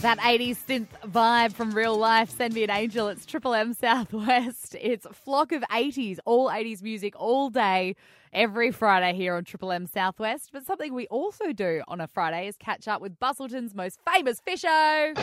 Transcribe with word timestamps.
That 0.00 0.18
80s 0.18 0.56
synth 0.66 0.86
vibe 1.06 1.52
from 1.52 1.72
real 1.72 1.94
life. 1.94 2.30
Send 2.30 2.54
me 2.54 2.64
an 2.64 2.70
angel. 2.70 3.08
It's 3.08 3.26
Triple 3.26 3.52
M 3.52 3.74
Southwest. 3.74 4.74
It's 4.80 5.06
flock 5.12 5.52
of 5.52 5.62
80s, 5.64 6.18
all 6.24 6.48
80s 6.48 6.82
music 6.82 7.12
all 7.20 7.50
day, 7.50 7.96
every 8.32 8.70
Friday 8.70 9.14
here 9.14 9.34
on 9.34 9.44
Triple 9.44 9.72
M 9.72 9.86
Southwest. 9.86 10.52
But 10.54 10.64
something 10.64 10.94
we 10.94 11.06
also 11.08 11.52
do 11.52 11.82
on 11.86 12.00
a 12.00 12.06
Friday 12.06 12.48
is 12.48 12.56
catch 12.56 12.88
up 12.88 13.02
with 13.02 13.20
Busselton's 13.20 13.74
most 13.74 14.00
famous 14.10 14.40
fisho. 14.40 15.14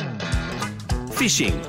Fishing. 1.16 1.60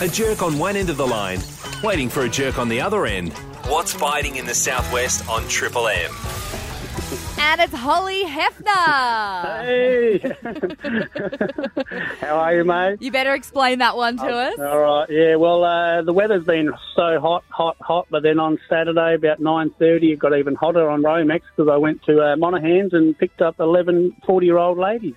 A 0.00 0.06
jerk 0.08 0.40
on 0.40 0.60
one 0.60 0.76
end 0.76 0.90
of 0.90 0.96
the 0.96 1.06
line, 1.06 1.40
waiting 1.82 2.08
for 2.08 2.22
a 2.22 2.28
jerk 2.28 2.60
on 2.60 2.68
the 2.68 2.80
other 2.80 3.06
end. 3.06 3.32
What's 3.66 3.94
biting 3.94 4.36
in 4.36 4.46
the 4.46 4.54
southwest 4.54 5.28
on 5.28 5.42
Triple 5.48 5.88
M? 5.88 6.12
And 7.40 7.60
it's 7.60 7.72
Holly 7.72 8.24
Hefner. 8.24 9.64
Hey! 9.64 10.18
How 12.26 12.36
are 12.36 12.56
you, 12.56 12.64
mate? 12.64 13.00
You 13.00 13.12
better 13.12 13.34
explain 13.34 13.78
that 13.78 13.96
one 13.96 14.16
to 14.16 14.26
us. 14.26 14.58
All 14.58 14.78
right. 14.80 15.06
Yeah. 15.08 15.36
Well, 15.36 15.64
uh, 15.64 16.02
the 16.02 16.12
weather's 16.12 16.44
been 16.44 16.72
so 16.96 17.20
hot, 17.20 17.44
hot, 17.48 17.76
hot. 17.80 18.08
But 18.10 18.22
then 18.22 18.38
on 18.38 18.58
Saturday, 18.68 19.14
about 19.14 19.40
nine 19.40 19.70
thirty, 19.78 20.12
it 20.12 20.18
got 20.18 20.36
even 20.36 20.54
hotter 20.56 20.88
on 20.88 21.02
Romex 21.02 21.42
because 21.56 21.70
I 21.72 21.76
went 21.76 22.02
to 22.04 22.20
uh, 22.20 22.36
Monaghan's 22.36 22.92
and 22.92 23.16
picked 23.16 23.40
up 23.40 23.60
11 23.60 24.16
40-year-old 24.26 24.78
ladies. 24.78 25.14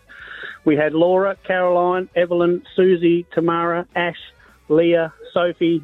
We 0.63 0.75
had 0.75 0.93
Laura, 0.93 1.35
Caroline, 1.45 2.07
Evelyn, 2.15 2.63
Susie, 2.75 3.25
Tamara, 3.33 3.87
Ash, 3.95 4.19
Leah, 4.69 5.11
Sophie, 5.33 5.83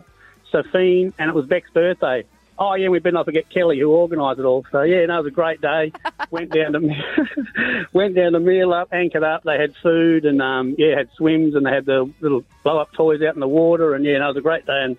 Sophine, 0.52 1.14
and 1.18 1.30
it 1.30 1.36
was 1.36 1.46
Beck's 1.48 1.72
birthday. 1.72 2.24
Oh 2.60 2.74
yeah, 2.74 2.90
we 2.90 3.00
better 3.00 3.14
not 3.14 3.26
forget 3.26 3.50
Kelly 3.50 3.80
who 3.80 3.92
organised 3.92 4.40
it 4.40 4.46
all. 4.46 4.66
So 4.72 4.82
yeah, 4.82 5.06
no, 5.06 5.20
it 5.20 5.24
was 5.24 5.28
a 5.28 5.32
great 5.32 5.62
day. 5.62 5.92
went 6.32 6.52
down 6.52 6.74
to 6.74 6.80
went 7.94 8.16
down 8.16 8.32
to 8.32 8.40
Meelup, 8.40 8.88
anchored 8.92 9.24
up. 9.24 9.44
They 9.44 9.60
had 9.60 9.76
food 9.84 10.26
and 10.26 10.42
um, 10.42 10.76
yeah, 10.78 10.98
had 10.98 11.10
swims 11.18 11.56
and 11.56 11.66
they 11.66 11.72
had 11.72 11.86
the 11.86 12.12
little 12.20 12.44
blow 12.64 12.80
up 12.80 12.92
toys 12.94 13.22
out 13.22 13.36
in 13.36 13.40
the 13.40 13.48
water. 13.48 13.94
And 13.94 14.04
yeah, 14.04 14.18
no, 14.18 14.26
it 14.26 14.30
was 14.30 14.38
a 14.38 14.42
great 14.42 14.66
day 14.66 14.84
and 14.84 14.98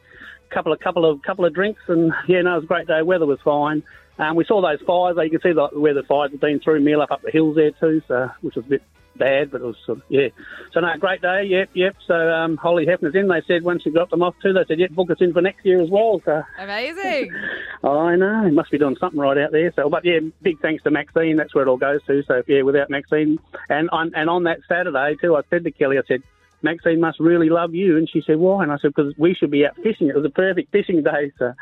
a 0.51 0.55
couple 0.55 0.73
of 0.73 0.79
couple 0.81 1.05
of 1.05 1.23
couple 1.23 1.45
of 1.45 1.55
drinks 1.55 1.83
and 1.89 2.13
yeah, 2.29 2.43
no, 2.43 2.53
it 2.53 2.57
was 2.57 2.65
a 2.65 2.69
great 2.69 2.87
day. 2.87 3.03
Weather 3.03 3.27
was 3.27 3.41
fine. 3.45 3.83
Um, 4.19 4.37
we 4.37 4.45
saw 4.45 4.61
those 4.61 4.85
fires. 4.87 5.17
You 5.23 5.31
can 5.31 5.41
see 5.41 5.53
the, 5.53 5.69
where 5.79 5.95
the 5.95 6.03
fires 6.03 6.33
had 6.33 6.41
been 6.41 6.61
through 6.61 6.83
Meelup 6.83 7.11
up 7.11 7.23
the 7.23 7.31
hills 7.31 7.57
there 7.57 7.71
too, 7.73 8.03
so 8.09 8.31
which 8.41 8.57
was 8.57 8.65
a 8.67 8.69
bit 8.69 8.83
bad, 9.19 9.51
but 9.51 9.61
it 9.61 9.65
was 9.65 9.77
sort 9.85 9.99
of, 9.99 10.05
yeah. 10.09 10.29
So 10.73 10.81
no, 10.81 10.97
great 10.99 11.23
day. 11.23 11.45
Yep, 11.45 11.71
yep. 11.75 11.97
So 12.07 12.15
um, 12.15 12.57
Holly 12.57 12.87
Hefner's 12.87 13.15
in. 13.15 13.29
They 13.29 13.43
said 13.47 13.63
once 13.63 13.85
you 13.85 13.93
got 13.93 14.11
them 14.11 14.23
off 14.23 14.35
too, 14.43 14.53
they 14.53 14.65
said, 14.67 14.79
yep, 14.79 14.91
book 14.91 15.11
us 15.11 15.19
in 15.21 15.33
for 15.33 15.43
next 15.43 15.65
year 15.65 15.83
as 15.83 15.91
well. 15.91 16.21
So 16.25 16.43
Amazing. 16.59 17.33
I 17.85 18.17
know. 18.17 18.51
Must 18.51 18.71
be 18.71 18.79
doing 18.79 18.97
something 18.99 19.21
right 19.21 19.39
out 19.39 19.53
there. 19.53 19.73
So, 19.77 19.89
but 19.89 20.05
yeah, 20.05 20.21
big 20.43 20.61
thanks 20.61 20.83
to 20.85 20.91
Maxine. 20.91 21.37
That's 21.37 21.55
where 21.55 21.65
it 21.65 21.69
all 21.69 21.77
goes 21.77 22.01
to. 22.07 22.23
So 22.27 22.43
yeah, 22.47 22.63
without 22.63 22.91
Maxine, 22.91 23.39
and 23.69 23.91
on 23.91 24.13
and 24.15 24.29
on 24.31 24.45
that 24.45 24.59
Saturday 24.69 25.17
too, 25.21 25.37
I 25.37 25.43
said 25.51 25.65
to 25.65 25.71
Kelly, 25.71 25.99
I 25.99 26.03
said. 26.07 26.23
Maxine 26.61 26.99
must 26.99 27.21
really 27.21 27.51
love 27.51 27.73
you, 27.73 27.97
and 27.97 28.11
she 28.11 28.21
said, 28.21 28.37
"Why?" 28.37 28.65
And 28.65 28.73
I 28.73 28.79
said, 28.79 28.93
"Because 28.93 29.15
we 29.17 29.33
should 29.33 29.53
be 29.53 29.65
out 29.65 29.77
fishing. 29.77 30.09
It 30.09 30.17
was 30.17 30.25
a 30.25 30.29
perfect 30.29 30.73
fishing 30.73 31.05
day." 31.05 31.31
So, 31.39 31.53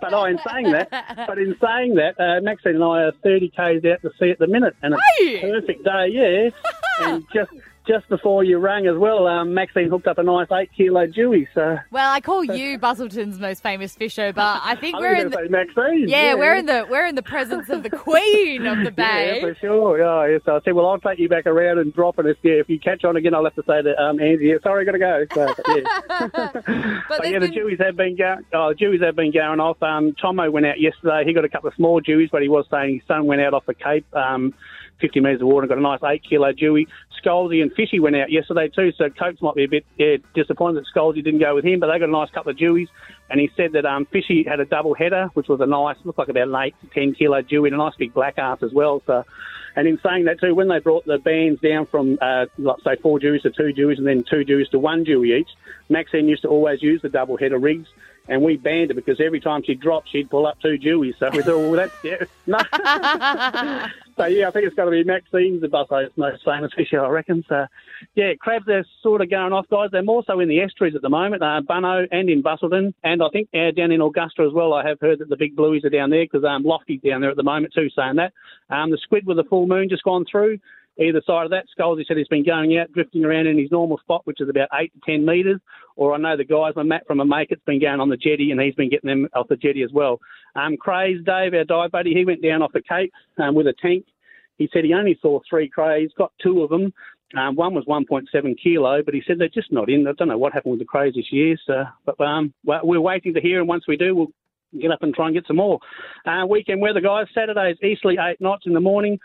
but 0.00 0.14
I, 0.14 0.30
in 0.30 0.38
saying 0.48 0.72
that, 0.72 0.90
but 1.26 1.38
in 1.38 1.56
saying 1.60 1.94
that, 1.96 2.18
uh, 2.18 2.40
Maxine 2.40 2.76
and 2.76 2.84
I 2.84 3.02
are 3.04 3.12
thirty 3.22 3.48
k's 3.48 3.84
out 3.84 4.02
to 4.02 4.10
sea 4.18 4.30
at 4.30 4.38
the 4.38 4.46
minute, 4.46 4.76
and 4.82 4.94
it's 5.18 5.44
a 5.44 5.50
perfect 5.50 5.84
day, 5.84 6.08
yeah. 6.10 6.50
and 7.06 7.24
just 7.34 7.50
just 7.86 8.08
before 8.08 8.44
you 8.44 8.58
rang 8.58 8.86
as 8.86 8.96
well, 8.96 9.26
um, 9.26 9.54
Maxine 9.54 9.88
hooked 9.88 10.06
up 10.06 10.18
a 10.18 10.22
nice 10.22 10.46
eight 10.52 10.70
kilo 10.76 11.06
dewy. 11.06 11.48
So 11.54 11.78
Well, 11.90 12.12
I 12.12 12.20
call 12.20 12.44
you 12.44 12.78
Busselton's 12.78 13.38
most 13.40 13.62
famous 13.62 13.94
fisher, 13.96 14.32
but 14.32 14.60
I 14.62 14.76
think 14.76 14.96
I 14.96 15.00
we're 15.00 15.14
in 15.14 15.30
the, 15.30 15.48
Maxine. 15.50 16.08
yeah, 16.08 16.34
we're 16.34 16.54
in 16.54 16.66
the 16.66 16.86
we're 16.88 17.06
in 17.06 17.14
the 17.16 17.22
presence 17.22 17.68
of 17.70 17.82
the 17.82 17.90
queen 18.06 18.66
of 18.66 18.84
the 18.84 18.90
Bay. 18.92 19.40
Yeah, 19.40 19.48
for 19.48 19.54
sure. 19.60 19.98
Yeah, 19.98 20.32
yeah. 20.32 20.38
So 20.44 20.56
I 20.56 20.60
said, 20.64 20.74
well, 20.74 20.86
I'll 20.86 20.98
take 21.00 21.18
you 21.18 21.28
back 21.28 21.46
around 21.46 21.78
and 21.78 21.92
drop 21.92 22.18
it. 22.18 22.26
If, 22.26 22.36
yeah, 22.42 22.52
if 22.54 22.68
you 22.68 22.78
catch 22.78 23.04
on 23.04 23.16
again, 23.16 23.34
I'll 23.34 23.44
have 23.44 23.54
to 23.56 23.64
say 23.66 23.82
to 23.82 24.00
um, 24.00 24.20
Angie, 24.20 24.46
yeah, 24.46 24.54
sorry, 24.62 24.84
got 24.84 24.92
to 24.92 24.98
go. 24.98 25.24
So, 25.34 25.54
yeah. 25.68 26.28
but 26.52 26.64
But 27.08 27.28
yeah, 27.30 27.38
the 27.38 27.48
been- 27.48 27.52
Jewies 27.54 27.84
have 27.84 27.96
been 27.96 28.16
going. 28.16 28.44
Oh, 28.52 28.68
the 28.70 28.74
Jewies 28.74 29.02
have 29.04 29.16
been 29.16 29.32
going 29.32 29.60
off. 29.60 29.82
Um, 29.82 30.14
Tomo 30.20 30.50
went 30.50 30.66
out 30.66 30.80
yesterday. 30.80 31.24
He 31.26 31.32
got 31.32 31.44
a 31.44 31.48
couple 31.48 31.68
of 31.68 31.74
small 31.74 32.00
Jewies, 32.00 32.30
but 32.30 32.42
he 32.42 32.48
was 32.48 32.66
saying 32.70 33.00
his 33.00 33.06
son 33.08 33.26
went 33.26 33.40
out 33.40 33.54
off 33.54 33.66
the 33.66 33.74
Cape, 33.74 34.06
um, 34.14 34.54
50 35.02 35.20
metres 35.20 35.42
of 35.42 35.48
water, 35.48 35.64
and 35.64 35.68
got 35.68 35.78
a 35.78 35.82
nice 35.82 36.00
eight 36.04 36.22
kilo 36.26 36.52
Jewy. 36.52 36.86
Scalzi 37.22 37.60
and 37.60 37.72
Fishy 37.74 38.00
went 38.00 38.16
out 38.16 38.30
yesterday 38.30 38.68
too. 38.68 38.92
So 38.96 39.10
Copes 39.10 39.42
might 39.42 39.54
be 39.54 39.64
a 39.64 39.68
bit 39.68 39.84
yeah, 39.98 40.16
disappointed 40.34 40.82
that 40.82 40.86
Scalzi 40.94 41.22
didn't 41.22 41.40
go 41.40 41.54
with 41.54 41.64
him, 41.64 41.80
but 41.80 41.92
they 41.92 41.98
got 41.98 42.08
a 42.08 42.12
nice 42.12 42.30
couple 42.30 42.50
of 42.50 42.56
Jewies. 42.56 42.88
And 43.28 43.40
he 43.40 43.50
said 43.56 43.72
that 43.72 43.84
um, 43.84 44.06
Fishy 44.06 44.44
had 44.44 44.60
a 44.60 44.64
double 44.64 44.94
header, 44.94 45.28
which 45.34 45.48
was 45.48 45.60
a 45.60 45.66
nice, 45.66 45.96
looked 46.04 46.18
like 46.18 46.28
about 46.28 46.48
an 46.48 46.56
eight 46.56 46.74
to 46.80 46.86
ten 46.88 47.14
kilo 47.14 47.42
Jewy, 47.42 47.66
and 47.66 47.74
a 47.74 47.78
nice 47.78 47.94
big 47.98 48.14
black 48.14 48.38
ass 48.38 48.62
as 48.62 48.72
well. 48.72 49.02
So. 49.06 49.24
And 49.74 49.88
in 49.88 49.98
saying 50.02 50.26
that 50.26 50.38
too, 50.38 50.54
when 50.54 50.68
they 50.68 50.80
brought 50.80 51.06
the 51.06 51.16
bands 51.16 51.58
down 51.62 51.86
from, 51.86 52.18
uh, 52.20 52.44
say, 52.84 52.96
four 53.00 53.18
Jews 53.18 53.40
to 53.40 53.50
two 53.50 53.72
Jews 53.72 53.96
and 53.96 54.06
then 54.06 54.22
two 54.22 54.44
Jews 54.44 54.68
to 54.68 54.78
one 54.78 55.06
Jewy 55.06 55.38
each, 55.38 55.48
Maxine 55.88 56.28
used 56.28 56.42
to 56.42 56.48
always 56.48 56.82
use 56.82 57.00
the 57.00 57.08
double 57.08 57.38
header 57.38 57.58
rigs, 57.58 57.88
and 58.28 58.42
we 58.42 58.56
banned 58.56 58.90
her 58.90 58.94
because 58.94 59.20
every 59.20 59.40
time 59.40 59.62
she'd 59.64 59.80
drop, 59.80 60.06
she'd 60.06 60.30
pull 60.30 60.46
up 60.46 60.60
two 60.60 60.78
Jewies. 60.78 61.14
So 61.18 61.30
we 61.30 61.42
thought, 61.42 61.58
well, 61.58 61.72
that's, 61.72 61.94
yeah, 62.04 62.24
no. 62.46 62.58
so 64.16 64.26
yeah, 64.26 64.48
I 64.48 64.50
think 64.50 64.66
it's 64.66 64.76
got 64.76 64.84
to 64.86 64.90
be 64.90 65.04
Maxine's 65.04 65.60
the 65.60 65.68
Busso's 65.68 66.10
most 66.16 66.44
famous 66.44 66.72
fish, 66.74 66.92
I 66.92 67.06
reckon. 67.08 67.44
So 67.48 67.66
yeah, 68.14 68.34
crabs 68.38 68.68
are 68.68 68.84
sort 69.02 69.20
of 69.20 69.30
going 69.30 69.52
off, 69.52 69.68
guys. 69.68 69.90
They're 69.90 70.02
more 70.02 70.22
so 70.26 70.40
in 70.40 70.48
the 70.48 70.60
estuaries 70.60 70.94
at 70.94 71.02
the 71.02 71.08
moment, 71.08 71.42
uh, 71.42 71.60
Bunno 71.66 72.06
and 72.10 72.30
in 72.30 72.42
Busselton, 72.42 72.94
and 73.02 73.22
I 73.22 73.28
think 73.32 73.48
uh, 73.54 73.70
down 73.72 73.90
in 73.90 74.00
Augusta 74.00 74.42
as 74.42 74.52
well. 74.52 74.72
I 74.72 74.86
have 74.86 75.00
heard 75.00 75.18
that 75.18 75.28
the 75.28 75.36
big 75.36 75.56
blueies 75.56 75.84
are 75.84 75.90
down 75.90 76.10
there 76.10 76.24
because 76.24 76.44
um, 76.44 76.62
Lofty's 76.64 77.00
down 77.00 77.20
there 77.20 77.30
at 77.30 77.36
the 77.36 77.42
moment 77.42 77.72
too, 77.74 77.88
saying 77.96 78.16
that. 78.16 78.32
Um, 78.70 78.90
the 78.90 78.98
squid 78.98 79.26
with 79.26 79.36
the 79.36 79.44
full 79.44 79.66
moon 79.66 79.88
just 79.88 80.04
gone 80.04 80.24
through. 80.30 80.58
Either 80.98 81.22
side 81.26 81.44
of 81.44 81.50
that, 81.50 81.64
Scully 81.70 82.04
said 82.06 82.18
he's 82.18 82.28
been 82.28 82.44
going 82.44 82.76
out, 82.76 82.92
drifting 82.92 83.24
around 83.24 83.46
in 83.46 83.58
his 83.58 83.70
normal 83.70 83.98
spot, 83.98 84.22
which 84.24 84.40
is 84.40 84.48
about 84.48 84.68
eight 84.74 84.92
to 84.92 85.00
ten 85.06 85.24
metres. 85.24 85.60
Or 85.96 86.14
I 86.14 86.18
know 86.18 86.36
the 86.36 86.44
guys, 86.44 86.74
my 86.76 86.82
Matt 86.82 87.06
from 87.06 87.20
a 87.20 87.24
make, 87.24 87.50
it's 87.50 87.64
been 87.64 87.80
going 87.80 88.00
on 88.00 88.10
the 88.10 88.16
jetty, 88.16 88.50
and 88.50 88.60
he's 88.60 88.74
been 88.74 88.90
getting 88.90 89.08
them 89.08 89.28
off 89.34 89.48
the 89.48 89.56
jetty 89.56 89.82
as 89.82 89.92
well. 89.92 90.20
Um, 90.54 90.76
Craze 90.76 91.18
Dave, 91.24 91.54
our 91.54 91.64
dive 91.64 91.92
buddy, 91.92 92.14
he 92.14 92.24
went 92.24 92.42
down 92.42 92.62
off 92.62 92.72
the 92.72 92.82
Cape 92.82 93.12
um, 93.38 93.54
with 93.54 93.66
a 93.66 93.74
tank. 93.80 94.04
He 94.58 94.68
said 94.72 94.84
he 94.84 94.94
only 94.94 95.18
saw 95.20 95.40
three 95.48 95.68
crays, 95.68 96.10
got 96.16 96.32
two 96.42 96.62
of 96.62 96.70
them. 96.70 96.92
Um, 97.36 97.56
one 97.56 97.74
was 97.74 97.84
1.7 97.86 98.54
kilo, 98.62 99.02
but 99.02 99.14
he 99.14 99.22
said 99.26 99.38
they're 99.38 99.48
just 99.48 99.72
not 99.72 99.88
in. 99.88 100.06
I 100.06 100.12
don't 100.12 100.28
know 100.28 100.38
what 100.38 100.52
happened 100.52 100.72
with 100.72 100.80
the 100.80 100.86
crays 100.86 101.14
this 101.14 101.32
year. 101.32 101.56
So, 101.66 101.84
but 102.04 102.20
um, 102.20 102.52
we're 102.64 103.00
waiting 103.00 103.32
to 103.34 103.40
hear, 103.40 103.58
and 103.58 103.68
once 103.68 103.84
we 103.88 103.96
do, 103.96 104.14
we'll 104.14 104.32
get 104.78 104.90
up 104.90 105.02
and 105.02 105.14
try 105.14 105.26
and 105.26 105.34
get 105.34 105.46
some 105.46 105.56
more. 105.56 105.78
Uh, 106.26 106.46
weekend 106.46 106.82
weather, 106.82 107.00
guys. 107.00 107.26
Saturdays, 107.34 107.78
easterly 107.82 108.18
8 108.20 108.40
knots 108.40 108.66
in 108.66 108.74
the 108.74 108.80
morning, 108.80 109.18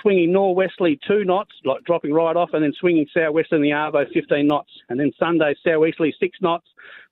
swinging 0.00 0.32
northwesterly 0.32 0.98
2 1.06 1.24
knots, 1.24 1.52
like 1.64 1.84
dropping 1.84 2.12
right 2.12 2.36
off, 2.36 2.50
and 2.52 2.62
then 2.62 2.72
swinging 2.78 3.06
southwesterly 3.12 3.58
in 3.58 3.62
the 3.62 3.76
Arvo 3.76 4.04
15 4.12 4.46
knots. 4.46 4.70
And 4.88 4.98
then 4.98 5.12
Sunday, 5.18 5.54
southeasterly 5.64 6.14
6 6.18 6.38
knots, 6.40 6.66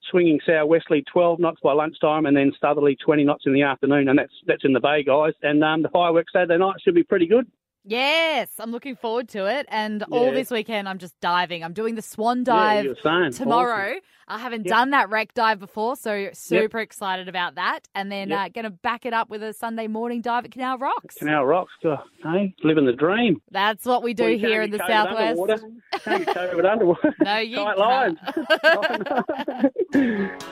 swinging 0.09 0.39
southwesterly 0.45 1.03
12 1.11 1.39
knots 1.39 1.59
by 1.61 1.73
lunchtime, 1.73 2.25
and 2.25 2.35
then 2.35 2.51
southerly 2.59 2.95
20 3.03 3.23
knots 3.23 3.43
in 3.45 3.53
the 3.53 3.63
afternoon. 3.63 4.09
And 4.09 4.17
that's 4.17 4.33
that's 4.47 4.65
in 4.65 4.73
the 4.73 4.79
bay, 4.79 5.03
guys. 5.03 5.33
And 5.43 5.63
um, 5.63 5.81
the 5.81 5.89
fireworks 5.89 6.33
Saturday 6.33 6.57
night 6.57 6.75
should 6.83 6.95
be 6.95 7.03
pretty 7.03 7.27
good. 7.27 7.45
Yes, 7.83 8.49
I'm 8.59 8.71
looking 8.71 8.95
forward 8.95 9.27
to 9.29 9.45
it. 9.47 9.65
And 9.69 10.03
all 10.11 10.31
this 10.31 10.51
weekend, 10.51 10.87
I'm 10.87 10.99
just 10.99 11.19
diving. 11.19 11.63
I'm 11.63 11.73
doing 11.73 11.95
the 11.95 12.01
swan 12.03 12.43
dive 12.43 12.85
saying. 13.03 13.31
tomorrow. 13.31 13.95
I 14.27 14.37
haven't 14.37 14.65
Yep. 14.65 14.71
done 14.73 14.89
that 14.91 15.09
wreck 15.09 15.33
dive 15.33 15.59
before, 15.59 15.95
so 15.95 16.29
super 16.31 16.79
excited 16.79 17.27
about 17.27 17.55
that. 17.55 17.87
And 17.95 18.11
then 18.11 18.29
Yep. 18.29 18.39
uh, 18.39 18.49
going 18.49 18.63
to 18.65 18.69
back 18.69 19.05
it 19.05 19.13
up 19.13 19.29
with 19.29 19.41
a 19.43 19.51
Sunday 19.51 19.87
morning 19.87 20.21
dive 20.21 20.45
at 20.45 20.51
Canal 20.51 20.77
Rocks. 20.77 21.15
Canal 21.15 21.43
Rocks, 21.45 21.73
oh, 21.85 21.97
hey, 22.23 22.53
living 22.63 22.85
the 22.85 22.93
dream. 22.93 23.41
That's 23.51 23.83
what 23.85 24.03
we 24.03 24.13
do 24.13 24.23
Well, 24.25 24.37
here 24.37 24.61
in 24.61 24.69
the 24.71 24.77
southwest. 24.77 25.39
underwater. 25.39 25.59
Can't 26.03 26.65
underwater. 26.65 27.15
No, 27.19 27.37
you 27.39 27.57
can't. 27.57 27.77
lines. 27.77 28.19